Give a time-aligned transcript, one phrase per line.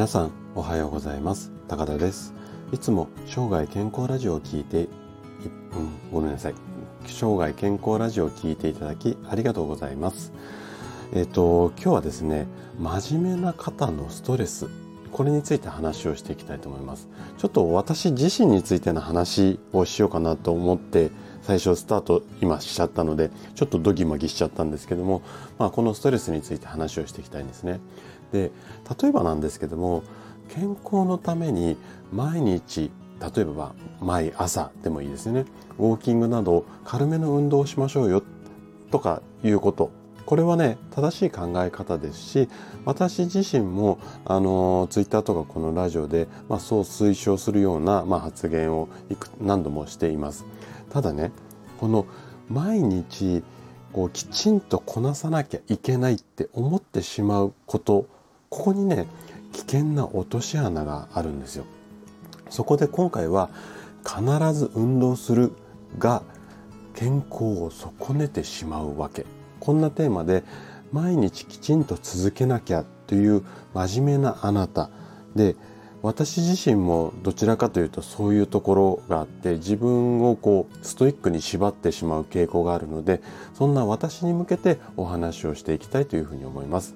[0.00, 1.52] 皆さんおはようございます。
[1.68, 2.32] 高田です。
[2.72, 6.54] いつも生涯健康ラジオを聞いて、うん、ごめんなさい。
[7.04, 10.32] 生涯健康ラジオを聞いていただきありがとうございます。
[11.12, 12.46] えっ、と今日はですね
[12.78, 14.70] 真面目な方のストレス
[15.12, 17.08] これについて話をしていきたいと思います。
[17.38, 21.10] ちょっと私自身についての話をしようかなと思って
[21.42, 25.22] 最初スタート今しちゃったのでちょっとドギマギしちゃったんですけども、
[25.58, 27.80] まあ、このストレスについて話をしていきたいんですね。
[28.32, 28.50] で
[29.00, 30.02] 例えばなんですけども
[30.48, 31.76] 健康のために
[32.12, 32.90] 毎日
[33.34, 35.44] 例えば毎朝でもいいですよね。
[35.78, 38.22] ウォーキングなど軽めの運動をしましょうよ
[38.90, 39.99] とかいうこと。
[40.26, 42.48] これはね正しい考え方ですし
[42.84, 50.44] 私自身もあのツイッターとかこのラジオで、まあ、そう推奨するような、まあ、発言をいく何度もしています。
[50.90, 51.32] ただね
[51.78, 52.06] この
[52.48, 53.42] 毎日
[53.92, 58.06] こうきちんとこなさなきゃいけないって思ってしまうこと
[58.48, 59.06] ここにね
[59.52, 61.64] 危険な落とし穴があるんですよ。
[62.50, 63.50] そこで今回は
[64.04, 64.22] 必
[64.54, 65.52] ず運動する
[65.98, 66.22] が
[66.94, 69.24] 健康を損ねてしまうわけ。
[69.60, 70.42] こんなテーマで
[70.92, 73.44] 毎日きちんと続けなきゃという
[73.74, 74.90] 真面目なあなた
[75.36, 75.54] で
[76.02, 83.20] 私自身もどちらかというとそういうところがあって自分をこうストイックに縛ってしまう傾向があるので
[83.52, 86.94] そんな私に向けてお話をしていきたいというふうに思います。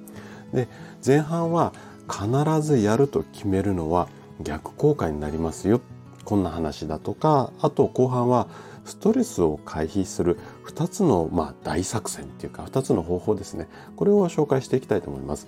[0.52, 0.68] で
[1.04, 1.72] 前半は
[2.08, 4.08] 必ずやると決めるのは
[4.40, 5.80] 逆効果になりますよ
[6.24, 8.48] こんな話だとかあと後半は
[8.84, 13.68] ストレスを回避する2つのまあ大作戦っていうか2つの方法ですね。
[13.96, 15.46] これを紹介していきたいと思います。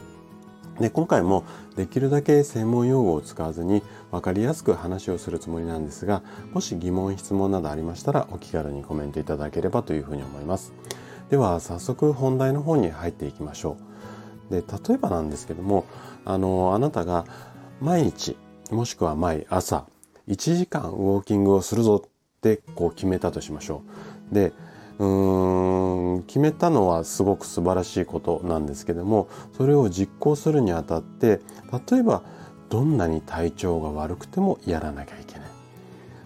[0.80, 10.72] で今回もできるだけ専門用語を使わずに分かりやすく話をするつもりなんですがもし疑問質問などありましたらお気軽にコメントいただければというふうに思います。
[11.30, 13.78] では早速本題の方に入っていきましょ
[14.50, 14.52] う。
[14.52, 15.86] で例えばなんですけども
[16.24, 17.24] あのあなたが
[17.80, 18.36] 毎日
[18.70, 19.86] もしくは毎朝
[20.28, 22.02] 1時間ウォーキングをするぞ
[22.54, 23.82] ってこう決めたとしましょ
[24.30, 24.34] う。
[24.34, 24.52] で
[24.98, 31.40] うーん決めたのはすごく素晴らしいことなんですけどもそれを実行するにあたって
[31.90, 32.22] 例えば
[32.70, 35.48] どんなに体調が悪くてもやらなきゃいけない。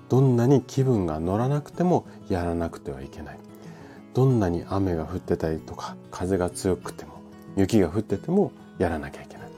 [0.08, 3.38] どんなに気分が乗らなくてもやらなくてはいけない。
[4.14, 7.22] どんなに雨が降ってたりとか風が強くても
[7.56, 9.48] 雪が降っててもやらなきゃいけない。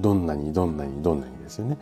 [0.00, 1.78] どんなにどんなにどんなにですよね。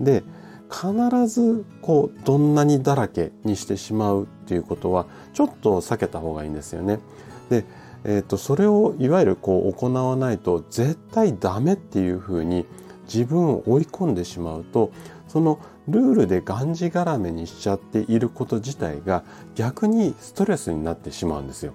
[0.00, 0.22] で
[0.70, 7.00] 必ずこうどんなにだらけにしてしまうっていうことはちょっと避けた方がいいんですよね
[7.48, 7.64] で、
[8.04, 12.66] えーと、それをいわゆるこう行わないと絶対ダメっていうふうに
[13.04, 14.92] 自分を追い込んでしまうと
[15.28, 15.58] その
[15.88, 19.24] ルールでがんじがらめにしちゃっていること自体が
[19.54, 21.72] 逆にストレスになってしまうんですよ。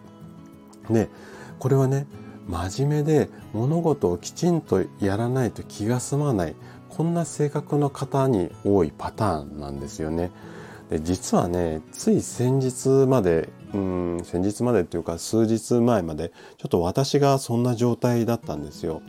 [0.89, 1.09] で
[1.59, 2.05] これはね
[2.47, 6.55] 真面目で物事をきちんとやらないと気が済まない
[6.95, 10.29] こんな性格の方に多いパターンなんですよね。
[10.89, 19.01] で実はねつい先日までうん先日までっていうか数日前までちょっと私がそんな状態だったんですよ。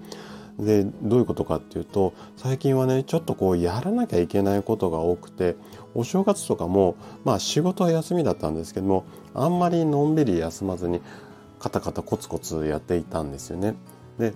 [0.58, 5.56] でどういうことかっていうと最近はねちょっとこうやらなきゃいけないことが多くて
[5.94, 11.02] お正月とかもまあ仕事は休みだったんですけどもあんまりのんびり休まずに
[11.58, 13.74] カタカタコツコツやっていたんですよね。
[14.18, 14.32] で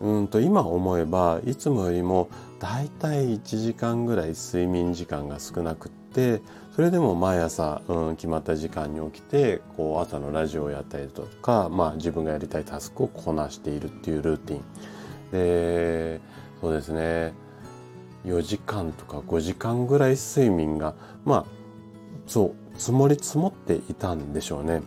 [0.00, 2.28] うんと今思えばいつもよりも
[2.64, 6.40] だいたい1時間ぐらい睡眠時間が少なくって
[6.74, 16.20] それでも毎朝、うん、決まった時間に起きてこう朝のラジオをやったりとか、まあ、自分がやりたいタスクをこなしているっていうルーティンで
[16.62, 17.34] そうですね
[18.24, 20.94] 4時間とか5時間ぐらい睡眠が
[21.26, 21.44] まあ
[22.26, 24.80] そう積もり積もっていたんでしょうね。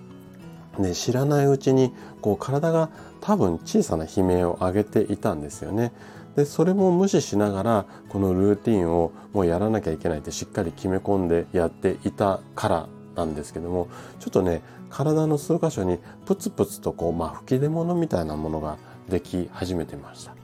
[0.79, 2.89] で知らないうちにこう体が
[3.21, 5.91] 多分小さな悲鳴を上げていたんですよね。
[6.37, 13.87] でそれも無視しながらこのルーティンをもうやらなきゃいけないってしっかり決め込んでやっていたからなんですけども
[14.19, 14.61] ちょっとね
[14.91, 15.97] 体の数箇所に
[16.27, 18.77] プツプツとこう、まあ、吹き出物みたいなものが
[19.09, 20.35] でき始めてました。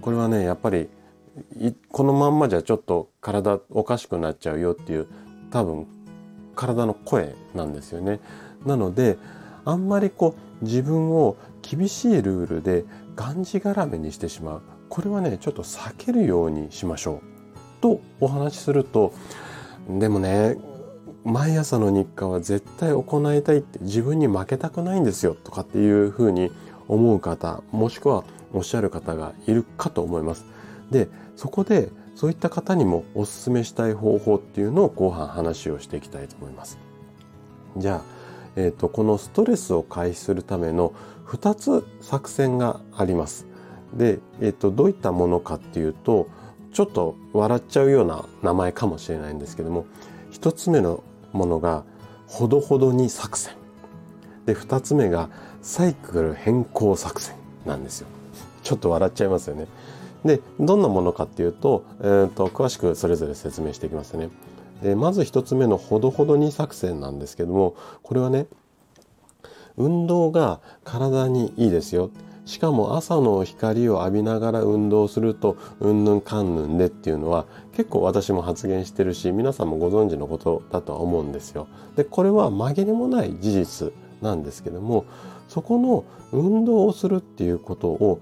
[0.00, 0.88] これはねやっぱり
[1.90, 5.08] このまんまじゃちょっと体おかしくなっちゃうよっていう
[5.50, 5.88] 多分
[6.54, 8.20] 体の声なんですよね。
[8.64, 9.18] なので
[9.64, 11.36] あんまりこう自分を
[11.70, 12.84] 厳しいルールで
[13.14, 19.12] がんじがらめにしてしまうこれはねちょっと避けるようにしましょうとお話しすると
[19.88, 20.56] でもね
[21.22, 26.50] 毎朝の日課は絶対行いたいって自分に負けたくないんですよとかっていうふうに
[26.88, 30.44] 思う方もしくはおっしゃる方がいるかと思います。
[30.90, 36.78] でそこでそういった方にもお勧めしたい方法っていうのを後半話をしていきたいと思います。
[37.76, 38.19] じゃあ
[38.56, 40.92] えーと、このストレスを回避するための
[41.26, 43.46] 2つ作戦があります。
[43.94, 46.28] で、えーと、どういったものかっていうと
[46.72, 49.86] ちょっと笑っちゃうような名前かもしれないんですけども
[50.30, 51.02] 一つ目の
[51.32, 51.84] ものが
[52.26, 53.54] ほどほどに作戦。
[54.46, 55.28] で二つ目が
[55.62, 57.36] サイクル変更作戦
[57.66, 58.06] なんですよ。
[58.62, 59.66] ちょっと笑っちゃいますよね。
[60.24, 64.30] でどんなものかっていうと,、えーと、詳しくそれぞれ説明していきますね
[64.82, 68.46] でまず一つ目のほどほどに作戦なんですけどもこれはね
[69.76, 72.10] 運動が体にいいですよ
[72.44, 77.46] しかも朝の光を浴びながら運動するとうんぬんかんぬんでっていうのは
[77.76, 81.68] 結構私も発言してるし皆さんもご存知のことだとは思うんですよ。
[81.96, 85.04] でこれは紛れもない事実なんですけども
[85.48, 88.18] そこの運動をするっていうことを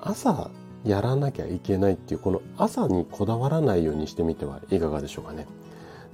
[0.00, 0.50] 朝
[0.84, 5.46] やらなきゃいけないっていうこの朝にこだわらないようにしてみてはいかがでしょうかね。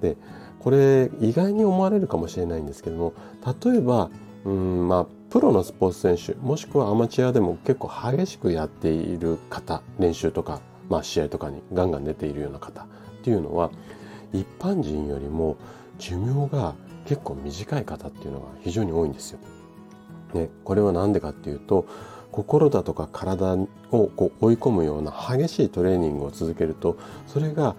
[0.00, 0.16] で
[0.60, 3.14] これ意外に思われるかもしれないんですけども
[3.62, 4.10] 例えば
[4.44, 12.86] うんまあプロのスポーツ選手もしくはアマチュアでも結構激しくやっている方練習とか、まあ、試合とかにガンガン出ているような方っ
[13.22, 13.70] ていうのは
[14.32, 15.56] 一般人よりも
[15.98, 16.74] 寿命が
[17.06, 19.38] 結構短い方っていうのが非常に多いんですよ。
[20.34, 21.86] ね、これは何でかっていうと
[22.32, 26.96] 心だとか体をこう追い込むような激しいトレーニングを続けると
[27.26, 27.75] それが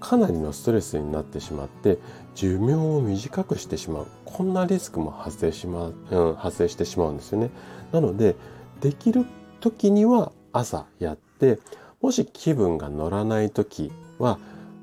[0.00, 1.98] かなりのストレスになってしまって
[2.34, 7.50] 寿命を短くしてしまうこんなリスクも発生しまう、ん、発生してしまうんですよね。
[7.92, 8.36] なので
[8.80, 9.24] できる
[9.60, 11.58] 時には朝やって
[12.02, 14.38] もし気分が乗らない時は、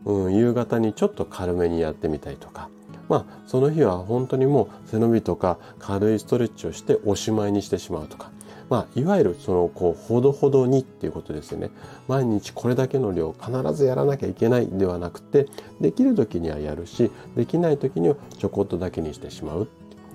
[0.05, 2.69] うん、夕方にちょっと軽めにやってみたりとか
[3.07, 8.31] まあその日は本当にもう背伸びとか軽いストレッチをしておしまいにしてしまうとか
[8.71, 11.71] まあ、いわゆるそのこうほどほどにっていうことですよね。
[12.07, 15.47] 毎日これだけの量必ずやらなきゃいけないではなくて
[15.81, 19.67] できる時にはやるしできない時にはちょこっとだけにしてしまう。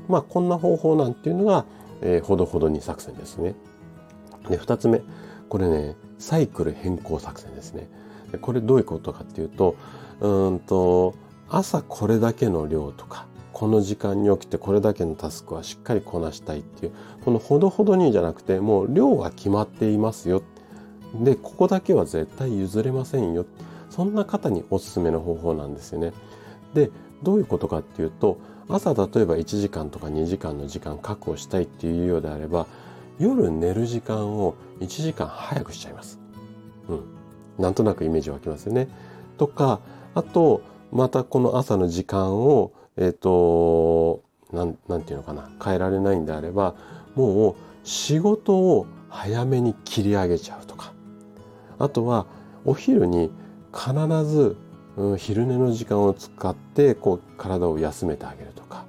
[0.08, 1.67] まあこんな方法なんていうのが、
[2.00, 3.55] えー、ほどほどに作戦ですね。
[4.49, 5.03] で2つ目
[5.50, 7.91] これねサイクル変更作戦ですね。
[8.41, 9.76] これどういうことかっていうと
[10.20, 11.14] うんと
[11.50, 13.26] 朝これだけの量とか
[13.56, 16.93] この時間に起きてこれだけのタスクはしっかりこなしたいっていう
[17.25, 20.43] このほどほどにじゃなくてもう量が決まっていますよ
[21.14, 23.47] でここだけは絶対譲れませんよ
[23.88, 26.12] そんな方におすすめの方法なんですよね。
[26.75, 26.91] で
[27.23, 28.37] どういうことかっていうと
[28.69, 32.67] 朝例えば1時間とか2時間の時間確保したいっていうようであれば
[33.19, 36.20] 夜寝る時間を1時間早くしちゃいます。
[36.91, 37.05] うん。
[37.58, 38.88] なんとなくイメージ湧きますよね。
[39.38, 39.81] とか
[40.14, 40.61] あと
[40.93, 44.22] またこの朝の時間をえっ、ー、と
[44.52, 46.75] なんていうのかな変えられないんであれば
[47.14, 47.54] もう
[47.84, 50.93] 仕事を早めに切り上げちゃうとか。
[51.78, 52.26] あとは
[52.64, 53.31] お昼に
[53.72, 53.93] 必
[54.25, 54.56] ず、
[54.96, 58.84] うん、昼寝の時間を使ってこう体を休めてあげるとか。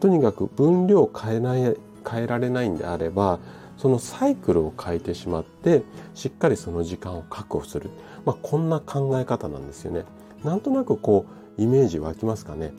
[0.00, 1.76] とにかく分量を変えない
[2.06, 3.38] 変えられないんであれば
[3.78, 5.82] そのサイクルを変えてしまって
[6.14, 7.90] しっかりその時間を確保する、
[8.26, 10.04] まあ、こんな考え方なんですよね。
[10.44, 12.72] なんとなくこうイメージ湧きますかね。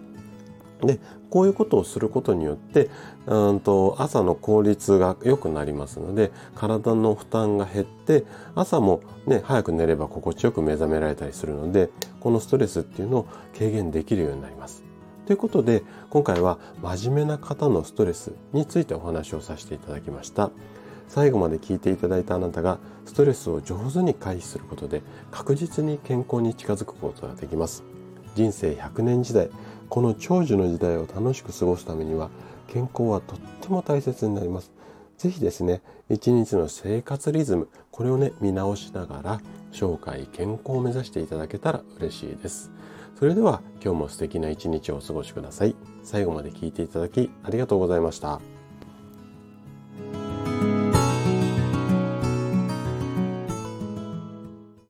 [0.81, 0.99] で
[1.29, 2.89] こういうことをすることによって
[3.27, 8.25] うんと朝の効率が良くなりますので体の負担が減って
[8.55, 11.89] 朝もね早く寝れば心地よく目覚められたりするので
[12.19, 13.27] このストレスっていうのを
[13.57, 14.83] 軽減できるようになります。
[15.25, 20.51] ということで今回は真面目な方のストレスについてお話をさせていただきました。
[21.07, 27.83] 最後まで聞いていただいたあなたがストレスを上手に回避することで確実に健康に近づくことができます。
[28.35, 29.49] 人生100年時代
[29.89, 32.29] この長寿の時代を楽しく過ごすためには
[32.67, 34.71] 健康はとっても大切になります。
[35.17, 42.71] ぜひですね、一日の生活リズム、これをね、見直しながら、生涯健康を目指していただけたら嬉しいです。
[43.17, 45.75] それでは今日も素敵な一日をお過ごしください。
[46.03, 48.54] 最後まで聞いていただきありがとうございました。